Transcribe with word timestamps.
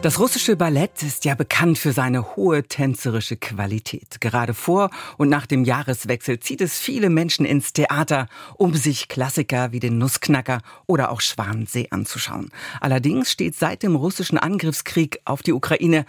Das 0.00 0.20
russische 0.20 0.54
Ballett 0.54 1.02
ist 1.02 1.24
ja 1.24 1.34
bekannt 1.34 1.76
für 1.76 1.90
seine 1.90 2.36
hohe 2.36 2.62
tänzerische 2.62 3.36
Qualität. 3.36 4.20
Gerade 4.20 4.54
vor 4.54 4.90
und 5.16 5.28
nach 5.28 5.44
dem 5.44 5.64
Jahreswechsel 5.64 6.38
zieht 6.38 6.60
es 6.60 6.78
viele 6.78 7.10
Menschen 7.10 7.44
ins 7.44 7.72
Theater, 7.72 8.28
um 8.54 8.74
sich 8.74 9.08
Klassiker 9.08 9.72
wie 9.72 9.80
den 9.80 9.98
Nussknacker 9.98 10.60
oder 10.86 11.10
auch 11.10 11.20
Schwanensee 11.20 11.88
anzuschauen. 11.90 12.50
Allerdings 12.80 13.32
steht 13.32 13.56
seit 13.56 13.82
dem 13.82 13.96
russischen 13.96 14.38
Angriffskrieg 14.38 15.20
auf 15.24 15.42
die 15.42 15.52
Ukraine 15.52 16.04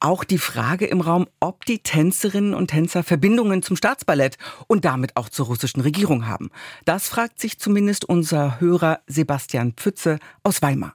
auch 0.00 0.24
die 0.24 0.38
Frage 0.38 0.86
im 0.86 1.00
Raum, 1.00 1.28
ob 1.38 1.64
die 1.64 1.78
Tänzerinnen 1.78 2.54
und 2.54 2.70
Tänzer 2.72 3.04
Verbindungen 3.04 3.62
zum 3.62 3.76
Staatsballett 3.76 4.36
und 4.66 4.84
damit 4.84 5.16
auch 5.16 5.28
zur 5.28 5.46
russischen 5.46 5.82
Regierung 5.82 6.26
haben. 6.26 6.50
Das 6.84 7.08
fragt 7.08 7.38
sich 7.38 7.60
zumindest 7.60 8.04
unser 8.04 8.58
Hörer 8.58 8.98
Sebastian 9.06 9.74
Pfütze 9.74 10.18
aus 10.42 10.60
Weimar. 10.60 10.92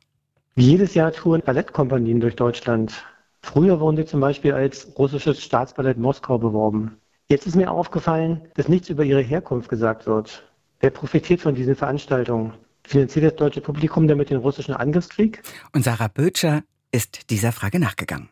Jedes 0.55 0.93
Jahr 0.93 1.11
touren 1.11 1.41
Ballettkompanien 1.41 2.19
durch 2.19 2.35
Deutschland. 2.35 3.03
Früher 3.41 3.79
wurden 3.79 3.97
sie 3.97 4.05
zum 4.05 4.19
Beispiel 4.19 4.53
als 4.53 4.87
russisches 4.99 5.41
Staatsballett 5.41 5.97
Moskau 5.97 6.37
beworben. 6.37 6.97
Jetzt 7.27 7.47
ist 7.47 7.55
mir 7.55 7.71
aufgefallen, 7.71 8.41
dass 8.53 8.67
nichts 8.67 8.89
über 8.89 9.03
ihre 9.03 9.21
Herkunft 9.21 9.67
gesagt 9.67 10.05
wird. 10.05 10.43
Wer 10.79 10.91
profitiert 10.91 11.41
von 11.41 11.55
diesen 11.55 11.75
Veranstaltungen? 11.75 12.53
Finanziert 12.83 13.25
das 13.25 13.35
deutsche 13.35 13.61
Publikum 13.61 14.07
damit 14.07 14.29
den 14.29 14.37
russischen 14.37 14.75
Angriffskrieg? 14.75 15.41
Und 15.71 15.83
Sarah 15.83 16.07
Bötscher 16.07 16.61
ist 16.91 17.31
dieser 17.31 17.51
Frage 17.51 17.79
nachgegangen. 17.79 18.29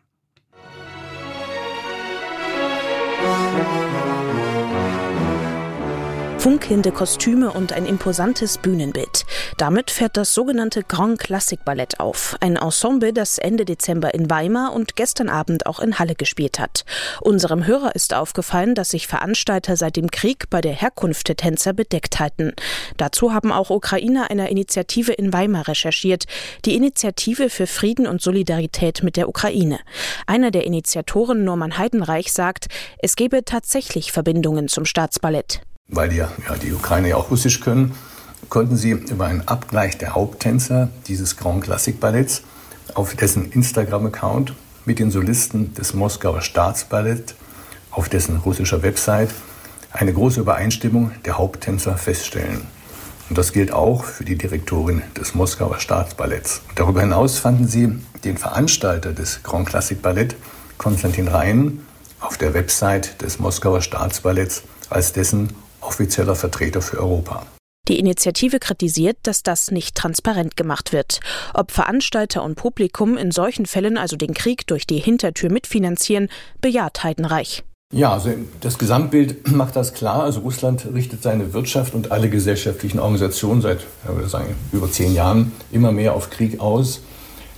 Funkelnde 6.42 6.90
Kostüme 6.90 7.52
und 7.52 7.72
ein 7.72 7.86
imposantes 7.86 8.58
Bühnenbild. 8.58 9.26
Damit 9.58 9.92
fährt 9.92 10.16
das 10.16 10.34
sogenannte 10.34 10.82
Grand 10.82 11.20
Classic 11.20 11.64
Ballett 11.64 12.00
auf. 12.00 12.36
Ein 12.40 12.56
Ensemble, 12.56 13.12
das 13.12 13.38
Ende 13.38 13.64
Dezember 13.64 14.12
in 14.12 14.28
Weimar 14.28 14.72
und 14.72 14.96
gestern 14.96 15.28
Abend 15.28 15.66
auch 15.66 15.78
in 15.78 16.00
Halle 16.00 16.16
gespielt 16.16 16.58
hat. 16.58 16.84
Unserem 17.20 17.64
Hörer 17.64 17.94
ist 17.94 18.12
aufgefallen, 18.12 18.74
dass 18.74 18.88
sich 18.88 19.06
Veranstalter 19.06 19.76
seit 19.76 19.94
dem 19.94 20.10
Krieg 20.10 20.50
bei 20.50 20.60
der 20.60 20.72
Herkunft 20.72 21.28
der 21.28 21.36
Tänzer 21.36 21.74
bedeckt 21.74 22.18
halten. 22.18 22.54
Dazu 22.96 23.32
haben 23.32 23.52
auch 23.52 23.70
Ukrainer 23.70 24.28
einer 24.28 24.48
Initiative 24.48 25.12
in 25.12 25.32
Weimar 25.32 25.68
recherchiert. 25.68 26.24
Die 26.64 26.74
Initiative 26.74 27.50
für 27.50 27.68
Frieden 27.68 28.08
und 28.08 28.20
Solidarität 28.20 29.04
mit 29.04 29.16
der 29.16 29.28
Ukraine. 29.28 29.78
Einer 30.26 30.50
der 30.50 30.64
Initiatoren, 30.64 31.44
Norman 31.44 31.78
Heidenreich, 31.78 32.32
sagt, 32.32 32.66
es 32.98 33.14
gebe 33.14 33.44
tatsächlich 33.44 34.10
Verbindungen 34.10 34.66
zum 34.66 34.84
Staatsballett 34.84 35.60
weil 35.92 36.08
die, 36.08 36.16
ja, 36.16 36.28
die 36.60 36.72
Ukrainer 36.72 37.08
ja 37.08 37.16
auch 37.16 37.30
Russisch 37.30 37.60
können, 37.60 37.94
konnten 38.48 38.76
sie 38.76 38.90
über 38.90 39.26
einen 39.26 39.46
Abgleich 39.46 39.98
der 39.98 40.14
Haupttänzer 40.14 40.88
dieses 41.06 41.36
Grand 41.36 41.62
Classic 41.62 41.98
Balletts 41.98 42.42
auf 42.94 43.14
dessen 43.14 43.52
Instagram-Account 43.52 44.54
mit 44.84 44.98
den 44.98 45.10
Solisten 45.10 45.74
des 45.74 45.94
Moskauer 45.94 46.42
Staatsballett 46.42 47.34
auf 47.90 48.08
dessen 48.08 48.38
russischer 48.38 48.82
Website 48.82 49.30
eine 49.92 50.12
große 50.12 50.40
Übereinstimmung 50.40 51.12
der 51.24 51.38
Haupttänzer 51.38 51.96
feststellen. 51.96 52.62
Und 53.28 53.38
das 53.38 53.52
gilt 53.52 53.72
auch 53.72 54.04
für 54.04 54.24
die 54.24 54.36
Direktorin 54.36 55.02
des 55.16 55.34
Moskauer 55.34 55.78
Staatsballetts. 55.78 56.62
Darüber 56.74 57.02
hinaus 57.02 57.38
fanden 57.38 57.68
sie 57.68 57.98
den 58.24 58.36
Veranstalter 58.36 59.12
des 59.12 59.42
Grand 59.42 59.68
Classic 59.68 60.00
Ballett, 60.00 60.36
Konstantin 60.78 61.28
Rhein, 61.28 61.86
auf 62.20 62.36
der 62.36 62.54
Website 62.54 63.20
des 63.22 63.38
Moskauer 63.38 63.82
Staatsballetts 63.82 64.62
als 64.90 65.12
dessen 65.12 65.50
offizieller 65.92 66.34
Vertreter 66.34 66.80
für 66.80 66.98
Europa. 66.98 67.46
Die 67.88 67.98
Initiative 67.98 68.60
kritisiert, 68.60 69.18
dass 69.24 69.42
das 69.42 69.70
nicht 69.70 69.96
transparent 69.96 70.56
gemacht 70.56 70.92
wird. 70.92 71.20
Ob 71.52 71.72
Veranstalter 71.72 72.42
und 72.44 72.54
Publikum 72.54 73.16
in 73.16 73.32
solchen 73.32 73.66
Fällen 73.66 73.98
also 73.98 74.16
den 74.16 74.34
Krieg 74.34 74.66
durch 74.68 74.86
die 74.86 74.98
Hintertür 74.98 75.50
mitfinanzieren, 75.50 76.28
bejaht 76.60 77.02
Heidenreich. 77.02 77.64
Ja, 77.92 78.14
also 78.14 78.30
das 78.60 78.78
Gesamtbild 78.78 79.48
macht 79.52 79.74
das 79.74 79.94
klar. 79.94 80.22
Also 80.22 80.40
Russland 80.40 80.86
richtet 80.94 81.22
seine 81.22 81.52
Wirtschaft 81.52 81.94
und 81.94 82.12
alle 82.12 82.30
gesellschaftlichen 82.30 83.00
Organisationen 83.00 83.60
seit 83.60 83.80
ich 83.80 84.08
würde 84.08 84.28
sagen, 84.28 84.54
über 84.72 84.90
zehn 84.90 85.12
Jahren 85.12 85.52
immer 85.72 85.92
mehr 85.92 86.14
auf 86.14 86.30
Krieg 86.30 86.60
aus. 86.60 87.02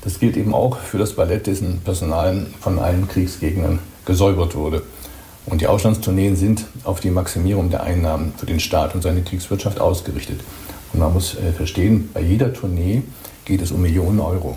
Das 0.03 0.19
gilt 0.19 0.37
eben 0.37 0.55
auch 0.55 0.79
für 0.79 0.99
das 0.99 1.13
Ballett, 1.13 1.47
dessen 1.47 1.81
Personal 1.81 2.47
von 2.61 2.79
allen 2.79 3.09
Kriegsgegnern 3.09 3.79
gesäubert 4.05 4.55
wurde. 4.55 4.83
Und 5.47 5.61
die 5.61 5.67
Auslandstourneen 5.67 6.37
sind 6.37 6.65
auf 6.85 7.01
die 7.01 7.11
Maximierung 7.11 7.71
der 7.71 7.83
Einnahmen 7.83 8.33
für 8.37 8.47
den 8.47 8.61
Staat 8.61 8.95
und 8.95 9.03
seine 9.03 9.23
Kriegswirtschaft 9.23 9.81
ausgerichtet. 9.81 10.41
Und 10.93 11.01
man 11.01 11.13
muss 11.13 11.35
äh, 11.35 11.53
verstehen, 11.53 12.11
bei 12.15 12.21
jeder 12.21 12.53
Tournee 12.53 13.03
geht 13.45 13.61
es 13.61 13.71
um 13.71 13.83
Millionen 13.83 14.21
Euro. 14.21 14.57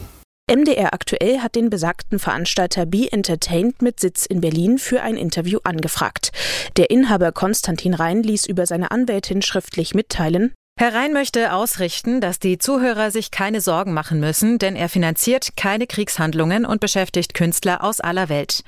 MDR 0.49 0.93
aktuell 0.93 1.39
hat 1.39 1.55
den 1.55 1.69
besagten 1.69 2.19
Veranstalter 2.19 2.85
Be 2.85 3.11
Entertained 3.11 3.81
mit 3.81 3.99
Sitz 3.99 4.25
in 4.25 4.39
Berlin 4.39 4.77
für 4.77 5.01
ein 5.01 5.17
Interview 5.17 5.59
angefragt. 5.65 6.31
Der 6.77 6.89
Inhaber 6.89 7.33
Konstantin 7.33 7.93
Rhein 7.93 8.23
ließ 8.23 8.45
über 8.45 8.65
seine 8.65 8.91
Anwältin 8.91 9.41
schriftlich 9.41 9.93
mitteilen, 9.93 10.53
Herr 10.79 10.93
Rhein 10.93 11.11
möchte 11.11 11.53
ausrichten, 11.53 12.21
dass 12.21 12.37
die 12.37 12.59
Zuhörer 12.59 13.09
sich 13.09 13.31
keine 13.31 13.61
Sorgen 13.61 13.93
machen 13.93 14.19
müssen, 14.19 14.59
denn 14.59 14.75
er 14.75 14.89
finanziert 14.89 15.57
keine 15.57 15.87
Kriegshandlungen 15.87 16.67
und 16.67 16.79
beschäftigt 16.79 17.33
Künstler 17.33 17.83
aus 17.83 17.99
aller 17.99 18.29
Welt. 18.29 18.63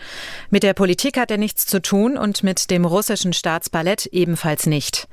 Mit 0.50 0.64
der 0.64 0.74
Politik 0.74 1.20
hat 1.20 1.30
er 1.30 1.38
nichts 1.38 1.68
zu 1.68 1.80
tun 1.80 2.18
und 2.18 2.42
mit 2.42 2.72
dem 2.72 2.84
russischen 2.84 3.32
Staatsballett 3.32 4.08
ebenfalls 4.08 4.66
nicht. 4.66 5.08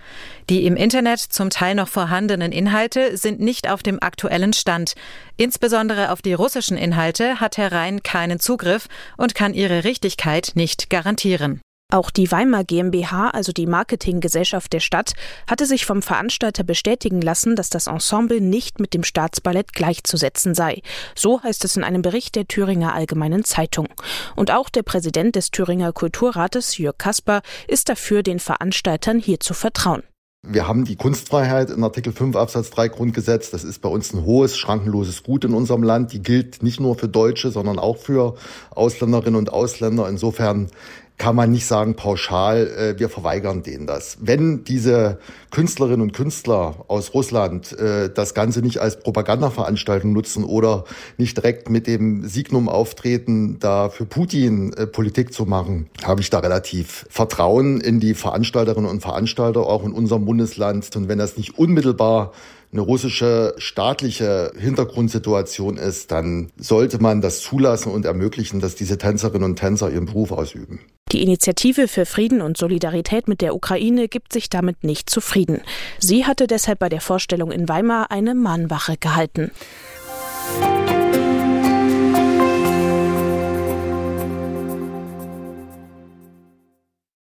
Die 0.49 0.65
im 0.65 0.75
Internet 0.75 1.21
zum 1.21 1.51
Teil 1.51 1.75
noch 1.75 1.89
vorhandenen 1.89 2.51
Inhalte 2.51 3.19
sind 3.19 3.41
nicht 3.41 3.69
auf 3.69 3.83
dem 3.83 4.03
aktuellen 4.03 4.55
Stand. 4.55 4.95
Insbesondere 5.37 6.13
auf 6.13 6.23
die 6.23 6.33
russischen 6.33 6.78
Inhalte 6.78 7.41
hat 7.41 7.59
Herr 7.59 7.73
Rhein 7.73 8.03
keinen 8.05 8.41
Zugriff 8.41 8.87
und 9.19 9.34
kann 9.34 9.53
ihre 9.53 9.84
Richtigkeit 9.84 10.53
nicht 10.55 10.89
garantieren. 10.89 11.61
Auch 11.93 12.11
die 12.11 12.33
Weimar 12.33 12.65
GmbH, 12.65 13.31
also 13.31 13.53
die 13.53 13.69
Marketinggesellschaft 13.69 14.73
der 14.73 14.81
Stadt, 14.81 15.13
hatte 15.49 15.67
sich 15.67 15.87
vom 15.87 16.03
Veranstalter 16.03 16.65
bestätigen 16.65 17.21
lassen, 17.21 17.55
dass 17.55 17.71
das 17.71 17.87
Ensemble 17.87 18.41
nicht 18.41 18.81
mit 18.81 18.93
dem 18.93 19.05
Staatsballett 19.05 19.73
gleichzusetzen 19.73 20.57
sei. 20.57 20.83
So 21.15 21.41
heißt 21.45 21.65
es 21.65 21.77
in 21.77 21.85
einem 21.85 22.03
Bericht 22.03 22.35
der 22.35 22.49
Thüringer 22.49 22.93
Allgemeinen 22.93 23.45
Zeitung. 23.45 23.87
Und 24.35 24.51
auch 24.51 24.69
der 24.69 24.83
Präsident 24.83 25.37
des 25.37 25.53
Thüringer 25.53 25.93
Kulturrates, 25.93 26.77
Jörg 26.77 26.99
Kasper, 26.99 27.43
ist 27.69 27.89
dafür, 27.89 28.25
den 28.25 28.41
Veranstaltern 28.41 29.21
hier 29.21 29.39
zu 29.39 29.55
vertrauen. 29.55 30.03
Wir 30.49 30.69
haben 30.69 30.85
die 30.85 30.95
Kunstfreiheit 30.95 31.71
in 31.71 31.83
Artikel 31.83 32.13
5 32.13 32.37
Absatz 32.37 32.71
3 32.71 32.89
Grundgesetz. 32.89 33.51
Das 33.51 33.65
ist 33.65 33.81
bei 33.81 33.89
uns 33.89 34.13
ein 34.13 34.25
hohes, 34.25 34.57
schrankenloses 34.57 35.25
Gut 35.25 35.45
in 35.45 35.55
unserem 35.55 35.83
Land. 35.83 36.13
Die 36.13 36.23
gilt 36.23 36.63
nicht 36.63 36.79
nur 36.79 36.97
für 36.97 37.09
Deutsche, 37.09 37.51
sondern 37.51 37.81
auch 37.81 37.97
für 37.97 38.37
Ausländerinnen 38.71 39.37
und 39.37 39.53
Ausländer. 39.53 40.09
Insofern 40.09 40.69
kann 41.19 41.34
man 41.34 41.50
nicht 41.50 41.66
sagen 41.66 41.97
pauschal, 41.97 42.66
äh, 42.66 42.99
wir 42.99 43.09
verweigern 43.09 43.62
denen 43.62 43.87
das. 43.87 44.19
Wenn 44.21 44.65
diese 44.65 45.19
Künstlerinnen 45.50 46.03
und 46.03 46.12
Künstler 46.12 46.84
aus 46.88 47.15
Russland 47.15 47.72
äh, 47.78 48.10
das 48.12 48.34
Ganze 48.34 48.60
nicht 48.60 48.78
als 48.78 49.00
Propagandaveranstaltung 49.00 50.12
nutzen 50.12 50.44
oder 50.44 50.84
nicht 51.16 51.37
direkt 51.37 51.71
mit 51.71 51.87
dem 51.87 52.27
Signum 52.27 52.69
auftreten, 52.69 53.59
da 53.60 53.88
für 53.88 54.04
Putin 54.04 54.72
äh, 54.75 54.87
Politik 54.87 55.32
zu 55.32 55.47
machen, 55.47 55.88
habe 56.04 56.21
ich 56.21 56.31
da 56.31 56.41
relativ 56.41 57.06
Vertrauen 57.09 57.81
in 57.81 57.98
die 57.98 58.15
Veranstalterinnen 58.15 58.91
und 58.91 59.00
Veranstalter, 59.00 59.60
auch 59.60 59.84
in 59.84 59.93
unserem 59.93 60.27
Bundesland. 60.27 60.94
Und 60.97 61.09
wenn 61.09 61.19
das 61.19 61.37
nicht 61.38 61.59
unmittelbar 61.59 62.33
eine 62.77 62.83
russische 62.83 63.55
staatliche 63.57 64.53
Hintergrundsituation 64.59 65.79
ist, 65.79 66.13
dann 66.13 66.51
sollte 66.59 67.01
man 67.01 67.23
das 67.23 67.41
zulassen 67.41 67.91
und 67.91 68.05
ermöglichen, 68.05 68.61
dass 68.61 68.75
diese 68.75 68.99
Tänzerinnen 68.99 69.45
und 69.45 69.57
Tänzer 69.57 69.91
ihren 69.91 70.05
Beruf 70.05 70.31
ausüben. 70.31 70.81
Die 71.13 71.23
Initiative 71.23 71.89
für 71.89 72.05
Frieden 72.05 72.43
und 72.43 72.59
Solidarität 72.59 73.29
mit 73.29 73.41
der 73.41 73.55
Ukraine 73.55 74.09
gibt 74.09 74.33
sich 74.33 74.51
damit 74.51 74.85
nicht 74.85 75.09
zufrieden. 75.09 75.63
Sie 75.99 76.27
hatte 76.27 76.47
deshalb 76.47 76.81
bei 76.81 76.89
der 76.89 77.01
Vorstellung 77.01 77.51
in 77.51 77.69
Weimar 77.69 78.11
eine 78.11 78.35
Mahnwache 78.35 78.97
gehalten. 78.99 79.53